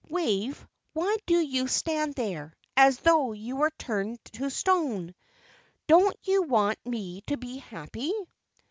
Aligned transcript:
"Wave, 0.09 0.67
why 0.93 1.15
do 1.27 1.37
you 1.39 1.67
stand 1.67 2.15
there, 2.15 2.57
as 2.75 2.97
though 3.01 3.33
you 3.33 3.57
were 3.57 3.69
turned 3.77 4.17
to 4.33 4.49
stone? 4.49 5.13
Don't 5.85 6.15
you 6.23 6.41
want 6.41 6.79
me 6.83 7.21
to 7.27 7.37
be 7.37 7.57
happy?" 7.57 8.11